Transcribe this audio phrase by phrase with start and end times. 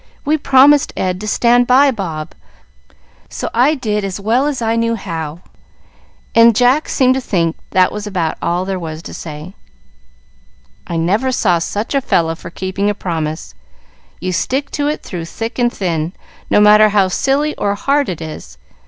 [0.25, 2.33] We promised Ed to stand by Bob,
[3.29, 5.41] so I did as well as I knew how;"
[6.33, 9.53] and Jack seemed to think that was about all there was to say.
[10.87, 13.53] "I never saw such a fellow for keeping a promise!
[14.19, 16.13] You stick to it through thick and thin,
[16.49, 18.57] no matter how silly or hard it is.